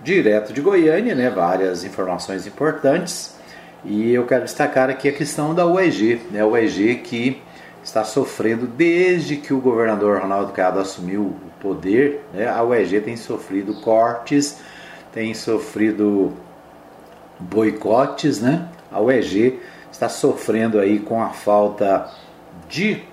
[0.03, 3.35] direto de Goiânia, né, várias informações importantes,
[3.83, 7.41] e eu quero destacar aqui a questão da UEG, né, a UEG que
[7.87, 12.21] está sofrendo desde que o governador Ronaldo Caiado assumiu o poder.
[12.33, 14.59] Né, a UEG tem sofrido cortes,
[15.13, 16.33] tem sofrido
[17.39, 18.67] boicotes, né?
[18.91, 22.11] A UEG está sofrendo aí com a falta
[22.67, 23.03] de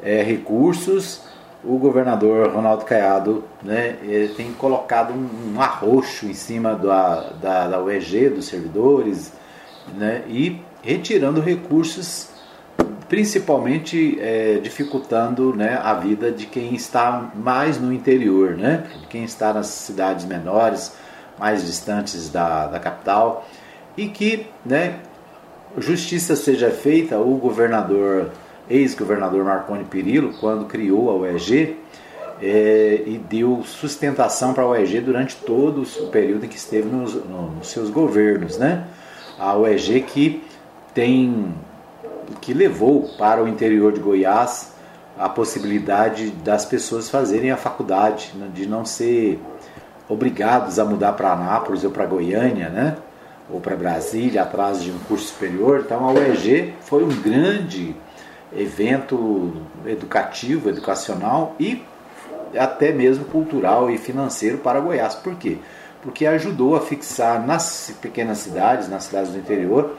[0.00, 1.22] é, recursos.
[1.64, 3.96] O governador Ronaldo Caiado né,
[4.36, 9.32] tem colocado um, um arroxo em cima da, da, da UEG, dos servidores,
[9.96, 12.33] né, e retirando recursos
[13.08, 19.52] principalmente é, dificultando né, a vida de quem está mais no interior, né, quem está
[19.52, 20.94] nas cidades menores,
[21.38, 23.46] mais distantes da, da capital,
[23.96, 25.00] e que né,
[25.78, 28.30] justiça seja feita, o governador,
[28.68, 31.76] ex-governador Marconi Perillo, quando criou a UEG,
[32.42, 37.14] é, e deu sustentação para a UEG durante todo o período em que esteve nos,
[37.14, 38.58] nos seus governos.
[38.58, 38.84] Né?
[39.38, 40.42] A UEG que
[40.92, 41.54] tem
[42.40, 44.72] que levou para o interior de Goiás
[45.18, 49.40] a possibilidade das pessoas fazerem a faculdade, né, de não ser
[50.08, 52.96] obrigados a mudar para Anápolis ou para Goiânia, né?
[53.50, 55.82] ou para Brasília atrás de um curso superior.
[55.84, 57.94] Então a UEG foi um grande
[58.56, 59.52] evento
[59.86, 61.82] educativo, educacional e
[62.56, 65.14] até mesmo cultural e financeiro para Goiás.
[65.14, 65.58] Por quê?
[66.02, 69.96] Porque ajudou a fixar nas pequenas cidades, nas cidades do interior,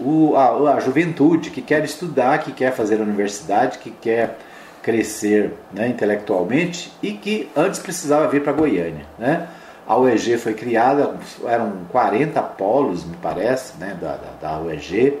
[0.00, 4.38] o, a, a, juventude que quer estudar, que quer fazer a universidade, que quer
[4.82, 9.04] crescer né, intelectualmente e que antes precisava vir para Goiânia.
[9.18, 9.46] Né?
[9.86, 15.18] A UEG foi criada, eram 40 polos, me parece, né, da, da, da UEG,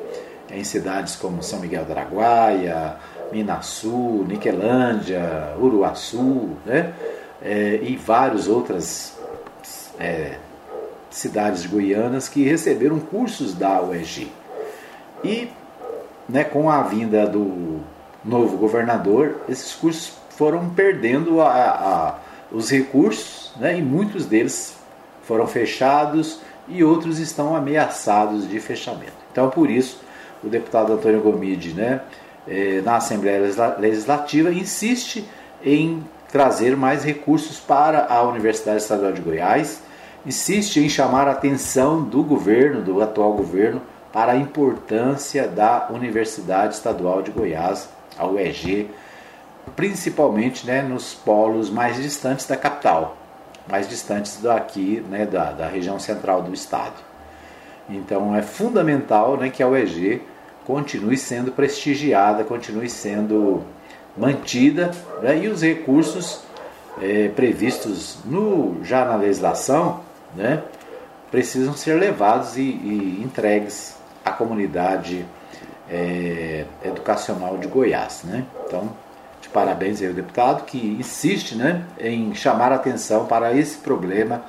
[0.50, 2.96] em cidades como São Miguel do Araguaia,
[3.32, 6.92] Minasul, Niquelândia, Uruaçu, né,
[7.42, 9.18] é, e várias outras
[9.98, 10.34] é,
[11.10, 14.30] cidades goianas que receberam cursos da UEG.
[15.24, 15.48] E
[16.28, 17.80] né, com a vinda do
[18.24, 22.14] novo governador, esses cursos foram perdendo a, a,
[22.52, 24.74] os recursos né, e muitos deles
[25.22, 29.12] foram fechados e outros estão ameaçados de fechamento.
[29.32, 30.00] Então, por isso,
[30.42, 32.00] o deputado Antônio Gomide, né,
[32.48, 33.40] eh, na Assembleia
[33.78, 35.24] Legislativa, insiste
[35.64, 39.82] em trazer mais recursos para a Universidade Estadual de Goiás,
[40.24, 46.74] insiste em chamar a atenção do governo, do atual governo, para a importância da Universidade
[46.74, 48.90] Estadual de Goiás, a UEG,
[49.76, 53.16] principalmente né, nos polos mais distantes da capital,
[53.68, 56.96] mais distantes daqui, né, da, da região central do estado.
[57.88, 60.22] Então é fundamental né, que a UEG
[60.66, 63.62] continue sendo prestigiada, continue sendo
[64.16, 64.90] mantida
[65.22, 66.42] né, e os recursos
[67.00, 70.00] é, previstos no, já na legislação,
[70.34, 70.62] né,
[71.30, 73.99] precisam ser levados e, e entregues
[74.30, 75.26] à comunidade
[75.90, 78.22] é, educacional de Goiás.
[78.24, 78.44] Né?
[78.66, 78.90] Então,
[79.40, 84.42] de parabéns aí ao deputado que insiste né, em chamar a atenção para esse problema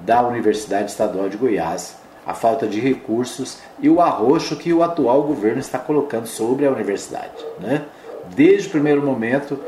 [0.00, 5.22] da Universidade Estadual de Goiás, a falta de recursos e o arroxo que o atual
[5.22, 7.44] governo está colocando sobre a universidade.
[7.58, 7.82] Né?
[8.34, 9.58] Desde o primeiro momento,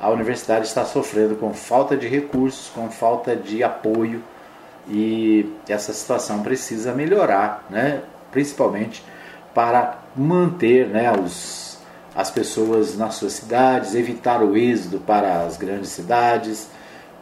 [0.00, 4.22] a universidade está sofrendo com falta de recursos, com falta de apoio
[4.88, 8.00] e essa situação precisa melhorar, né?
[8.30, 9.04] Principalmente
[9.54, 11.78] para manter né, os,
[12.14, 16.68] as pessoas nas suas cidades, evitar o êxodo para as grandes cidades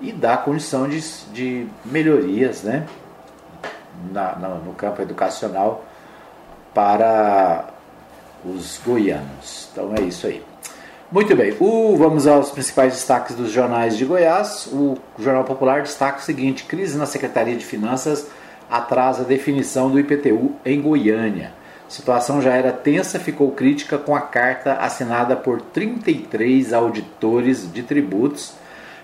[0.01, 1.01] e dar condição de,
[1.33, 2.87] de melhorias né,
[4.13, 5.85] na, na, no campo educacional
[6.73, 7.67] para
[8.45, 9.69] os goianos.
[9.73, 10.43] Então é isso aí.
[11.11, 14.69] Muito bem, o, vamos aos principais destaques dos jornais de Goiás.
[14.71, 18.27] O Jornal Popular destaca o seguinte: crise na Secretaria de Finanças
[18.71, 21.53] atrasa a definição do IPTU em Goiânia.
[21.87, 27.83] A situação já era tensa, ficou crítica com a carta assinada por 33 auditores de
[27.83, 28.53] tributos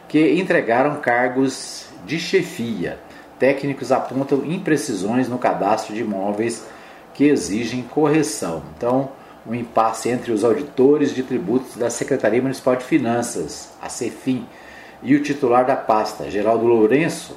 [0.09, 2.98] que entregaram cargos de chefia.
[3.38, 6.66] Técnicos apontam imprecisões no cadastro de imóveis
[7.14, 8.62] que exigem correção.
[8.77, 9.11] Então,
[9.46, 14.46] um impasse entre os auditores de tributos da Secretaria Municipal de Finanças, a CEFIM,
[15.03, 17.37] e o titular da pasta, Geraldo Lourenço,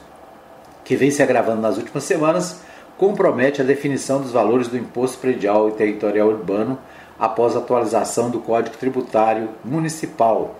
[0.88, 2.62] que vem se agravando nas últimas semanas,
[2.98, 6.80] compromete a definição dos valores do imposto predial e territorial urbano
[7.20, 10.56] após a atualização do Código Tributário Municipal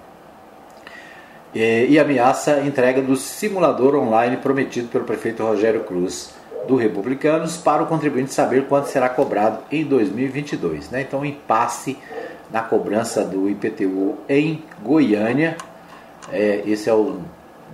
[1.56, 6.34] e ameaça a entrega do simulador online prometido pelo prefeito Rogério Cruz
[6.68, 10.90] do Republicanos para o contribuinte saber quanto será cobrado em 2022.
[10.90, 11.02] Né?
[11.02, 11.98] Então, impasse
[12.52, 15.56] na cobrança do IPTU em Goiânia.
[16.32, 17.22] É, esse é o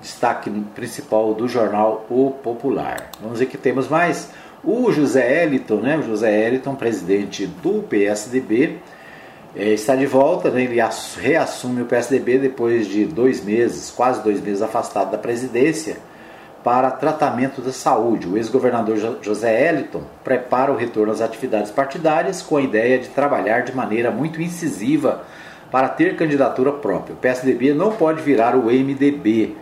[0.03, 3.09] destaque principal do jornal O Popular.
[3.21, 4.29] Vamos ver que temos mais.
[4.63, 6.01] O José Eliton, né?
[6.05, 8.77] José Eliton, presidente do PSDB,
[9.55, 10.63] é, está de volta, né?
[10.63, 10.79] ele
[11.17, 15.97] reassume o PSDB depois de dois meses, quase dois meses afastado da presidência
[16.63, 18.27] para tratamento da saúde.
[18.27, 23.61] O ex-governador José Eliton prepara o retorno às atividades partidárias com a ideia de trabalhar
[23.61, 25.23] de maneira muito incisiva
[25.69, 27.13] para ter candidatura própria.
[27.13, 29.55] O PSDB não pode virar o MDB,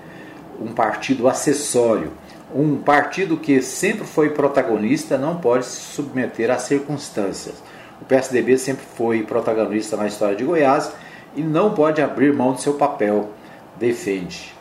[0.62, 2.12] um partido acessório.
[2.54, 7.56] Um partido que sempre foi protagonista não pode se submeter às circunstâncias.
[8.02, 10.92] O PSDB sempre foi protagonista na história de Goiás
[11.36, 13.30] e não pode abrir mão do seu papel,
[13.78, 14.54] defende.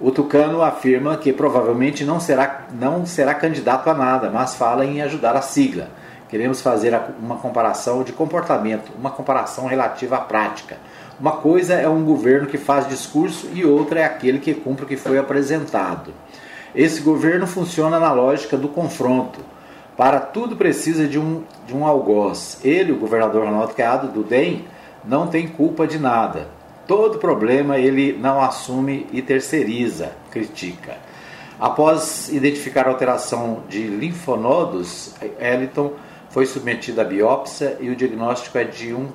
[0.00, 5.00] O Tucano afirma que provavelmente não será, não será candidato a nada, mas fala em
[5.00, 5.88] ajudar a sigla.
[6.28, 10.76] Queremos fazer uma comparação de comportamento, uma comparação relativa à prática.
[11.18, 14.88] Uma coisa é um governo que faz discurso e outra é aquele que cumpre o
[14.88, 16.12] que foi apresentado.
[16.74, 19.40] Esse governo funciona na lógica do confronto.
[19.96, 22.60] Para tudo precisa de um, de um algoz.
[22.62, 24.66] Ele, o governador Ronaldo Caiado, do DEM,
[25.02, 26.48] não tem culpa de nada.
[26.86, 30.98] Todo problema ele não assume e terceiriza, critica.
[31.58, 35.92] Após identificar alteração de linfonodos, Eliton
[36.28, 39.08] foi submetido à biópsia e o diagnóstico é de um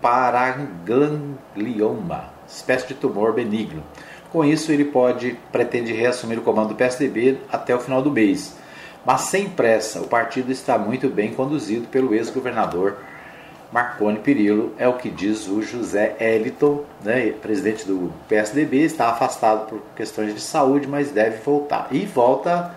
[0.00, 3.82] paraganglioma, espécie de tumor benigno.
[4.30, 8.56] Com isso, ele pode pretende reassumir o comando do PSDB até o final do mês.
[9.04, 12.96] Mas sem pressa, o partido está muito bem conduzido pelo ex-governador
[13.72, 19.68] Marconi Perillo, é o que diz o José Eliton, né, presidente do PSDB, está afastado
[19.68, 21.88] por questões de saúde, mas deve voltar.
[21.90, 22.74] E volta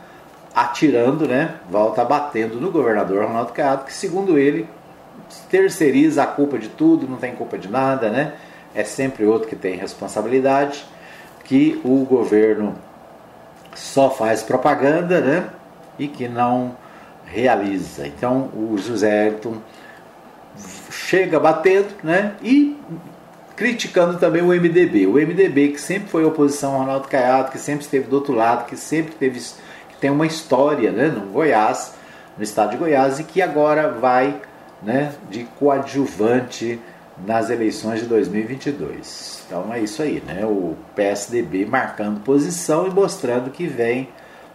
[0.54, 4.68] atirando, né, volta batendo no governador Ronaldo Caiado, que segundo ele
[5.50, 8.34] terceiriza a culpa de tudo, não tem culpa de nada, né?
[8.74, 10.86] É sempre outro que tem responsabilidade,
[11.44, 12.76] que o governo
[13.76, 15.50] só faz propaganda, né?
[15.98, 16.76] E que não
[17.26, 18.08] realiza.
[18.08, 19.58] Então, o José Elton
[20.92, 22.36] chega batendo, né?
[22.42, 22.78] E
[23.60, 25.06] criticando também o MDB.
[25.06, 28.66] O MDB que sempre foi oposição ao Ronaldo Caiado, que sempre esteve do outro lado,
[28.66, 31.94] que sempre teve que tem uma história, né, no Goiás,
[32.38, 34.42] no estado de Goiás e que agora vai,
[34.82, 36.80] né, de coadjuvante
[37.26, 39.44] nas eleições de 2022.
[39.46, 40.46] Então é isso aí, né?
[40.46, 44.10] O PSDB marcando posição e mostrando que vem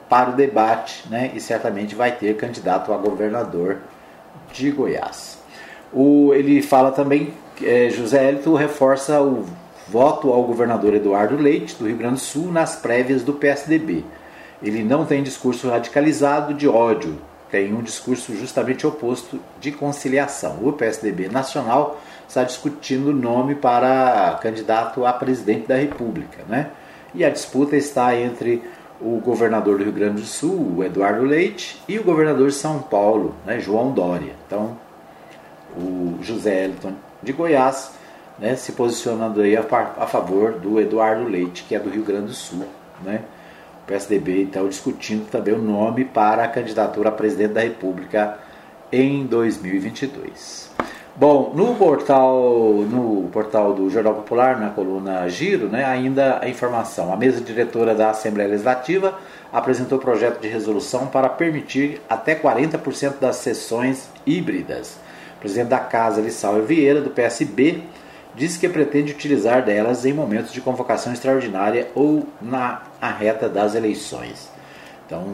[0.09, 1.33] para o debate, né?
[1.35, 3.79] E certamente vai ter candidato a governador
[4.53, 5.39] de Goiás.
[5.93, 9.45] O, ele fala também, é, José Elito reforça o
[9.89, 14.05] voto ao governador Eduardo Leite, do Rio Grande do Sul, nas prévias do PSDB.
[14.63, 17.19] Ele não tem discurso radicalizado de ódio,
[17.51, 20.59] tem um discurso justamente oposto de conciliação.
[20.63, 26.71] O PSDB nacional está discutindo o nome para candidato a presidente da República, né?
[27.15, 28.63] e a disputa está entre
[29.01, 32.81] o governador do Rio Grande do Sul, o Eduardo Leite, e o governador de São
[32.81, 34.35] Paulo, né, João Dória.
[34.47, 34.77] Então,
[35.77, 36.93] o José Elton
[37.23, 37.93] de Goiás
[38.39, 42.27] né, se posicionando aí a, a, favor do Eduardo Leite, que é do Rio Grande
[42.27, 42.65] do Sul.
[43.03, 43.23] Né?
[43.87, 48.39] PSDB então discutindo também o nome para a candidatura a presidente da República
[48.91, 50.73] em 2022.
[51.17, 52.43] Bom, no portal,
[52.91, 57.13] no portal do Jornal Popular, na coluna Giro, né, ainda a informação.
[57.13, 59.17] A mesa diretora da Assembleia Legislativa
[59.53, 64.99] apresentou projeto de resolução para permitir até 40% das sessões híbridas.
[65.37, 67.85] O presidente da Casa, Lissau Vieira, do PSB,
[68.35, 74.49] disse que pretende utilizar delas em momentos de convocação extraordinária ou na reta das eleições.
[75.07, 75.25] Então,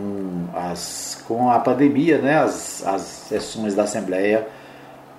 [0.55, 4.47] as, com a pandemia, né, as, as sessões da Assembleia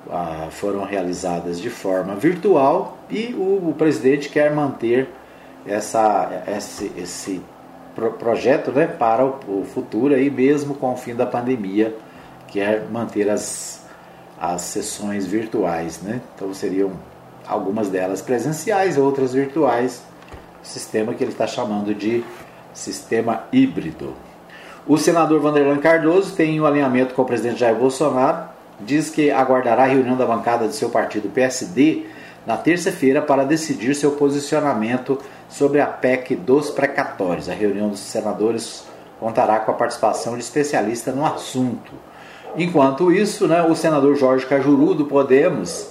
[0.09, 5.07] ah, foram realizadas de forma virtual e o, o presidente quer manter
[5.65, 7.41] essa, esse, esse
[7.95, 11.95] pro, projeto né, para o, o, futuro, aí, mesmo com o fim da pandemia,
[12.47, 13.85] quer manter as,
[14.39, 16.01] as sessões virtuais.
[16.01, 16.21] Né?
[16.35, 16.91] Então, seriam
[17.47, 20.03] algumas delas presenciais, outras virtuais,
[20.63, 22.23] sistema que ele está chamando de
[22.73, 24.13] sistema híbrido.
[24.87, 28.49] O senador Vanderlan Cardoso tem um alinhamento com o presidente Jair Bolsonaro,
[28.79, 32.05] diz que aguardará a reunião da bancada do seu partido PSD
[32.45, 37.47] na terça-feira para decidir seu posicionamento sobre a PEC dos precatórios.
[37.47, 38.83] A reunião dos senadores
[39.19, 41.91] contará com a participação de especialistas no assunto.
[42.57, 45.87] Enquanto isso, né, o senador Jorge Cajuru, do Podemos,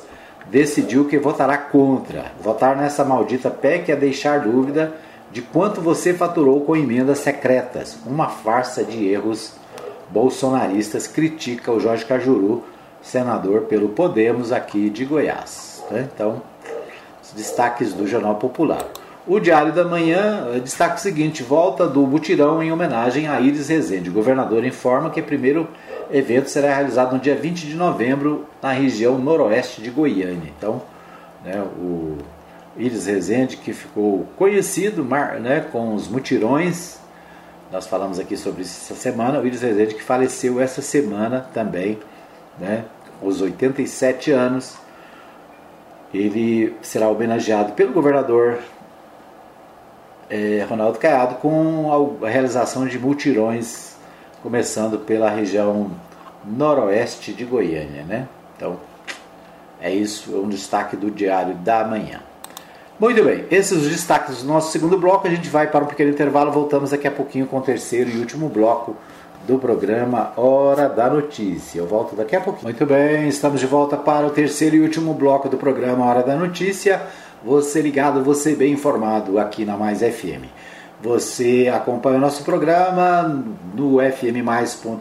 [0.51, 2.33] decidiu que votará contra.
[2.43, 4.93] Votar nessa maldita PEC é deixar dúvida
[5.33, 7.97] de quanto você faturou com emendas secretas.
[8.07, 9.53] Uma farsa de erros
[10.11, 12.65] bolsonaristas, critica o Jorge Cajuru,
[13.01, 15.85] senador pelo Podemos aqui de Goiás.
[15.91, 16.09] Né?
[16.13, 16.43] Então,
[17.35, 18.85] destaques do Jornal Popular.
[19.27, 23.69] O Diário da Manhã eh, destaca o seguinte: volta do mutirão em homenagem a Iris
[23.69, 24.11] Rezende.
[24.11, 25.69] O governador informa que o primeiro
[26.11, 30.53] evento será realizado no dia 20 de novembro na região noroeste de Goiânia.
[30.57, 30.83] Então,
[31.45, 32.17] né, o
[32.77, 36.99] Iris Rezende, que ficou conhecido né, com os mutirões,
[37.71, 39.39] nós falamos aqui sobre isso essa semana.
[39.39, 41.99] O Iris Rezende, que faleceu essa semana também,
[42.59, 42.85] né,
[43.23, 44.77] aos 87 anos.
[46.13, 48.59] Ele será homenageado pelo governador
[50.29, 53.97] é, Ronaldo Caiado com a realização de mutirões,
[54.43, 55.91] começando pela região
[56.45, 58.03] noroeste de Goiânia.
[58.03, 58.29] Né?
[58.57, 58.79] Então,
[59.81, 62.21] é isso, é um destaque do Diário da Manhã.
[63.01, 65.27] Muito bem, esses os destaques do nosso segundo bloco.
[65.27, 68.19] A gente vai para um pequeno intervalo, voltamos daqui a pouquinho com o terceiro e
[68.19, 68.95] último bloco
[69.49, 71.79] do programa Hora da Notícia.
[71.79, 72.65] Eu volto daqui a pouquinho.
[72.65, 76.37] Muito bem, estamos de volta para o terceiro e último bloco do programa Hora da
[76.37, 77.01] Notícia.
[77.43, 80.45] Você ligado, você bem informado aqui na Mais FM.
[81.01, 83.43] Você acompanha o nosso programa
[83.75, 85.01] no fmmais.com.br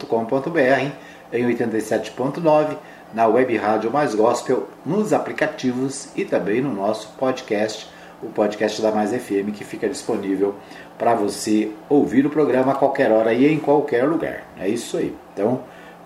[1.34, 2.76] em 87.9,
[3.14, 7.88] na web rádio Mais Gospel, nos aplicativos e também no nosso podcast,
[8.22, 10.54] o podcast da Mais FM, que fica disponível
[10.98, 14.42] para você ouvir o programa a qualquer hora e em qualquer lugar.
[14.58, 15.16] É isso aí.
[15.32, 15.60] Então,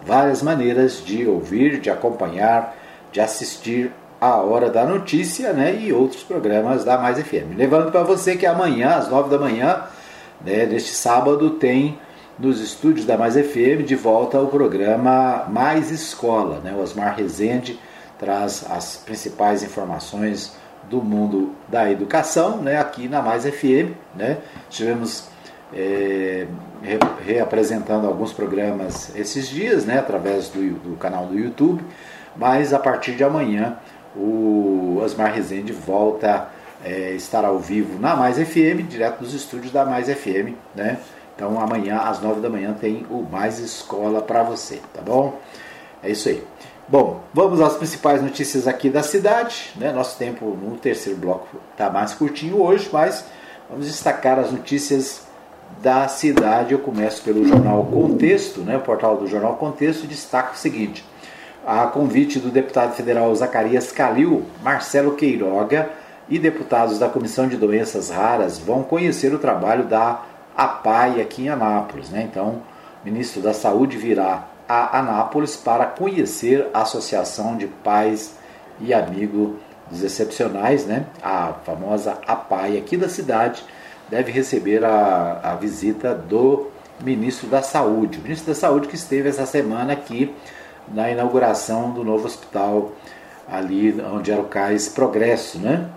[0.07, 2.77] várias maneiras de ouvir, de acompanhar,
[3.11, 7.57] de assistir a Hora da Notícia né, e outros programas da Mais FM.
[7.57, 9.83] Lembrando para você que amanhã, às 9 da manhã,
[10.45, 11.99] né, neste sábado, tem
[12.39, 16.61] nos estúdios da Mais FM de volta o programa Mais Escola.
[16.61, 16.73] Né?
[16.73, 17.79] O Osmar Rezende
[18.19, 20.57] traz as principais informações
[20.89, 23.93] do mundo da educação né, aqui na Mais FM.
[24.15, 24.39] Né?
[24.69, 25.29] Estivemos
[25.73, 26.47] é,
[27.25, 31.83] reapresentando alguns programas esses dias, né, através do, do canal do YouTube,
[32.37, 33.77] mas a partir de amanhã
[34.17, 36.49] o Osmar Rezende volta
[36.85, 40.99] é, estar ao vivo na Mais FM, direto dos estúdios da Mais FM, né?
[41.35, 45.39] Então amanhã às nove da manhã tem o Mais Escola para você, tá bom?
[46.03, 46.45] É isso aí.
[46.87, 49.73] Bom, vamos às principais notícias aqui da cidade.
[49.77, 49.91] Né?
[49.91, 53.25] Nosso tempo no terceiro bloco está mais curtinho hoje, mas
[53.71, 55.23] vamos destacar as notícias
[55.83, 56.73] da cidade.
[56.73, 58.77] Eu começo pelo jornal Contexto, né?
[58.77, 61.05] o portal do jornal Contexto destaca o seguinte:
[61.67, 65.89] a convite do deputado federal Zacarias Calil, Marcelo Queiroga
[66.29, 70.23] e deputados da Comissão de Doenças Raras vão conhecer o trabalho da
[70.57, 72.11] APAI aqui em Anápolis.
[72.11, 72.29] Né?
[72.31, 72.63] Então,
[73.03, 78.37] o ministro da Saúde virá a Anápolis para conhecer a Associação de Pais
[78.81, 79.57] e Amigos
[79.91, 81.07] dos Excepcionais, né?
[81.23, 83.63] a famosa APAI aqui da cidade,
[84.09, 86.69] deve receber a, a visita do
[87.01, 88.19] ministro da Saúde.
[88.19, 90.35] O ministro da Saúde que esteve essa semana aqui
[90.89, 92.93] na inauguração do novo hospital
[93.51, 95.89] ali onde era o Cais Progresso, né?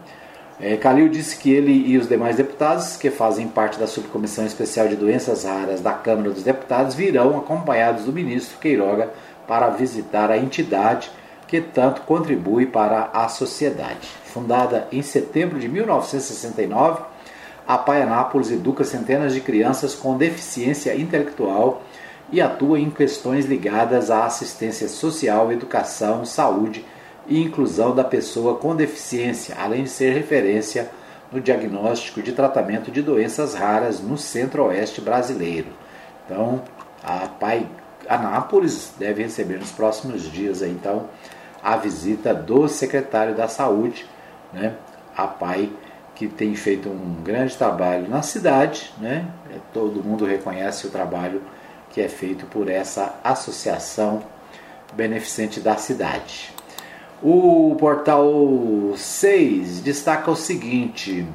[0.59, 4.87] É, Calil disse que ele e os demais deputados, que fazem parte da Subcomissão Especial
[4.87, 9.11] de Doenças Raras da Câmara dos Deputados, virão acompanhados do ministro Queiroga
[9.47, 11.11] para visitar a entidade
[11.47, 14.07] que tanto contribui para a sociedade.
[14.25, 17.03] Fundada em setembro de 1969,
[17.67, 21.83] a Pai Anápolis educa centenas de crianças com deficiência intelectual
[22.31, 26.83] e atua em questões ligadas à assistência social, educação, saúde
[27.27, 30.89] e inclusão da pessoa com deficiência, além de ser referência
[31.31, 35.67] no diagnóstico de tratamento de doenças raras no centro-oeste brasileiro.
[36.25, 36.61] Então,
[37.03, 37.67] a Pai
[38.07, 41.09] Anápolis deve receber nos próximos dias então
[41.61, 44.05] a visita do secretário da Saúde,
[44.53, 44.75] né,
[45.15, 45.69] a Pai
[46.15, 49.27] que tem feito um grande trabalho na cidade, né?
[49.71, 51.43] Todo mundo reconhece o trabalho
[51.91, 54.23] que é feito por essa associação
[54.93, 56.56] beneficente da cidade.
[57.21, 61.25] O portal 6 destaca o seguinte: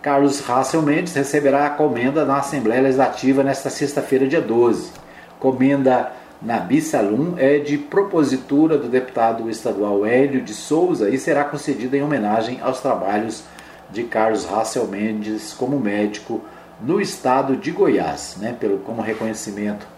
[0.00, 4.92] Carlos Rassel Mendes receberá a comenda na Assembleia Legislativa nesta sexta-feira, dia 12.
[5.40, 11.96] Comenda na Bissalum é de propositura do deputado estadual Hélio de Souza e será concedida
[11.96, 13.42] em homenagem aos trabalhos
[13.90, 16.40] de Carlos Rassel Mendes como médico
[16.80, 19.88] no estado de Goiás, né, pelo, como reconhecimento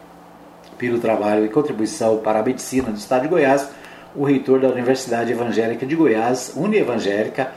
[0.79, 3.69] pelo trabalho e contribuição para a medicina do estado de Goiás
[4.15, 7.53] o reitor da Universidade Evangélica de Goiás, Unievangélica,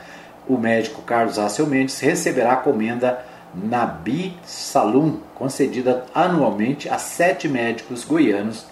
[0.48, 3.24] o médico Carlos Assel Mendes, receberá a comenda
[3.54, 8.66] Nabi Salum, concedida anualmente a sete médicos goianos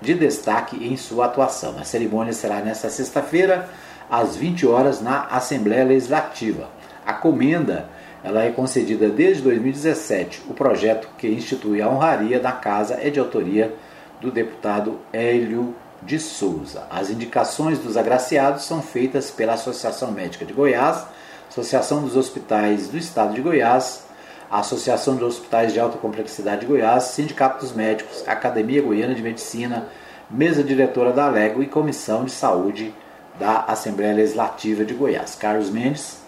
[0.00, 1.76] de destaque em sua atuação.
[1.78, 3.68] A cerimônia será nesta sexta-feira,
[4.10, 6.68] às 20 horas, na Assembleia Legislativa.
[7.06, 7.88] A comenda
[8.24, 10.44] ela é concedida desde 2017.
[10.48, 13.74] O projeto que institui a honraria da casa é de autoria
[14.18, 15.74] do deputado Hélio
[16.04, 16.86] de Souza.
[16.90, 21.06] As indicações dos agraciados são feitas pela Associação Médica de Goiás,
[21.48, 24.04] Associação dos Hospitais do Estado de Goiás,
[24.50, 29.88] Associação dos Hospitais de Alta Complexidade de Goiás, Sindicato dos Médicos, Academia Goiana de Medicina,
[30.30, 32.94] Mesa Diretora da Alego e Comissão de Saúde
[33.38, 35.34] da Assembleia Legislativa de Goiás.
[35.34, 36.18] Carlos Mendes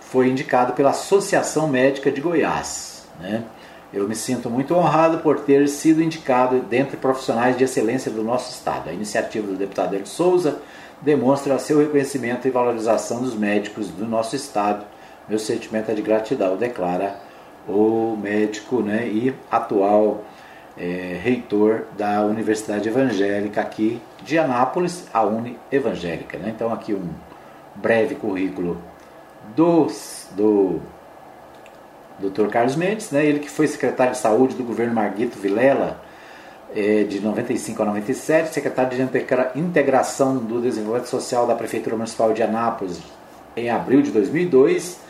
[0.00, 3.04] foi indicado pela Associação Médica de Goiás.
[3.20, 3.44] Né?
[3.92, 8.50] Eu me sinto muito honrado por ter sido indicado dentre profissionais de excelência do nosso
[8.52, 8.88] Estado.
[8.88, 10.60] A iniciativa do deputado Hélio Souza
[11.02, 14.84] demonstra seu reconhecimento e valorização dos médicos do nosso Estado.
[15.28, 17.16] Meu sentimento é de gratidão, declara
[17.68, 20.24] o médico né, e atual
[20.78, 26.38] é, reitor da Universidade Evangélica aqui de Anápolis, a Uni Evangélica.
[26.38, 26.52] Né?
[26.54, 27.08] Então, aqui um
[27.74, 28.80] breve currículo
[29.56, 30.80] dos, do
[32.20, 32.48] Dr.
[32.48, 36.00] Carlos Mendes, né, ele que foi secretário de saúde do governo Marguito Vilela,
[36.74, 42.42] é, de 95 a 97, secretário de integração do desenvolvimento social da Prefeitura Municipal de
[42.42, 43.00] Anápolis
[43.56, 45.00] em abril de 2002.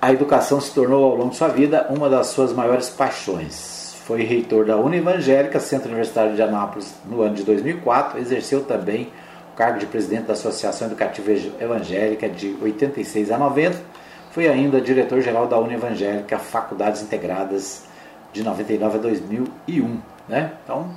[0.00, 3.96] A educação se tornou ao longo de sua vida uma das suas maiores paixões.
[4.04, 8.18] Foi reitor da Univangélica, Centro Universitário de Anápolis, no ano de 2004.
[8.18, 9.10] Exerceu também
[9.54, 13.93] o cargo de presidente da Associação Educativa Evangélica de 86 a 90
[14.34, 17.84] foi ainda diretor-geral da Univangélica Faculdades Integradas
[18.32, 20.00] de 99 a 2001.
[20.28, 20.52] Né?
[20.64, 20.90] Então,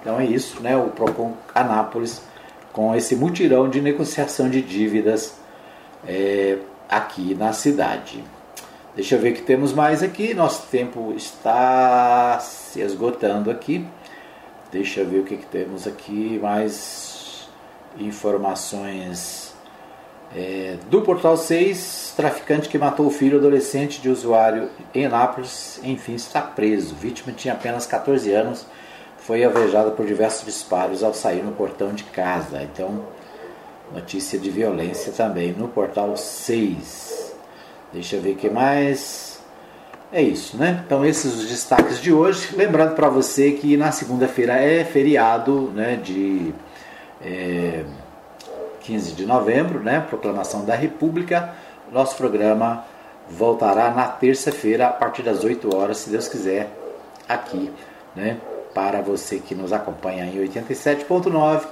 [0.00, 0.76] Então é isso, né?
[0.76, 2.22] O Procon Anápolis
[2.72, 5.34] com esse mutirão de negociação de dívidas
[6.06, 6.58] é,
[6.88, 8.22] aqui na cidade.
[8.96, 10.32] Deixa eu ver o que temos mais aqui.
[10.32, 13.86] Nosso tempo está se esgotando aqui.
[14.72, 16.40] Deixa eu ver o que, que temos aqui.
[16.42, 17.46] Mais
[17.98, 19.54] informações
[20.34, 22.14] é, do Portal 6.
[22.16, 26.94] Traficante que matou o filho adolescente de usuário em Nápoles, enfim, está preso.
[26.94, 28.64] Vítima tinha apenas 14 anos.
[29.18, 32.62] Foi alvejada por diversos disparos ao sair no portão de casa.
[32.62, 33.04] Então,
[33.92, 37.25] notícia de violência também no Portal 6.
[37.96, 39.40] Deixa eu ver o que mais.
[40.12, 40.82] É isso, né?
[40.84, 42.54] Então esses os destaques de hoje.
[42.54, 45.96] Lembrando para você que na segunda-feira é feriado, né?
[45.96, 46.52] De
[47.22, 47.86] é,
[48.80, 50.04] 15 de novembro, né?
[50.10, 51.54] Proclamação da República.
[51.90, 52.84] Nosso programa
[53.30, 56.68] voltará na terça-feira a partir das 8 horas, se Deus quiser,
[57.26, 57.72] aqui,
[58.14, 58.36] né?
[58.74, 61.62] Para você que nos acompanha em 87.9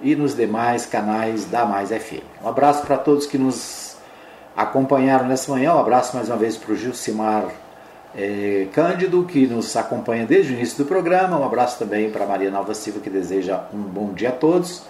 [0.00, 2.22] e nos demais canais da Mais FM.
[2.40, 3.91] Um abraço para todos que nos
[4.56, 5.74] acompanharam nessa manhã.
[5.74, 7.46] Um abraço mais uma vez para o Gilcimar
[8.14, 11.38] é, Cândido, que nos acompanha desde o início do programa.
[11.38, 14.82] Um abraço também para Maria Nova Silva, que deseja um bom dia a todos.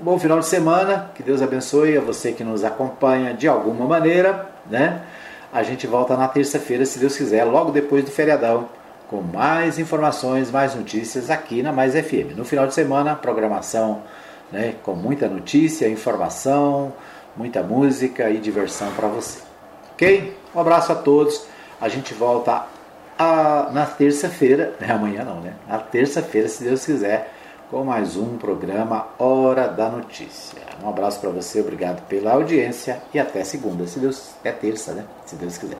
[0.00, 3.84] Um bom final de semana, que Deus abençoe a você que nos acompanha de alguma
[3.86, 4.48] maneira.
[4.70, 5.02] Né?
[5.52, 8.68] A gente volta na terça-feira, se Deus quiser, logo depois do feriadão,
[9.08, 12.36] com mais informações, mais notícias aqui na Mais FM.
[12.36, 14.02] No final de semana, programação
[14.52, 16.92] né, com muita notícia, informação,
[17.38, 19.40] muita música e diversão para você.
[19.92, 20.36] Ok?
[20.54, 21.46] Um abraço a todos.
[21.80, 22.66] A gente volta
[23.16, 25.54] a, na terça-feira, né, amanhã não, né?
[25.68, 27.32] Na terça-feira, se Deus quiser,
[27.70, 30.58] com mais um programa Hora da Notícia.
[30.82, 35.04] Um abraço para você, obrigado pela audiência e até segunda, se Deus é terça, né?
[35.24, 35.76] Se Deus quiser.